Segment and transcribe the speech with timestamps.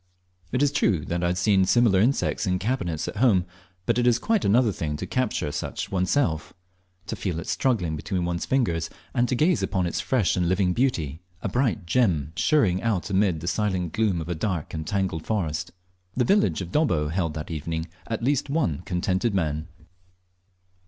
[0.51, 3.45] It is true I had seen similar insects in cabinets at home,
[3.85, 6.55] but it is quite another thing to capture such oneself
[7.05, 10.73] to feel it struggling between one's fingers, and to gaze upon its fresh and living
[10.73, 15.27] beauty, a bright gem shirring out amid the silent gloom of a dark and tangled
[15.27, 15.71] forest.
[16.17, 19.67] The village of Dobbo held that evening at least one contented man.